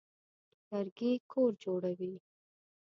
[0.69, 2.13] لرګي کور جوړوي.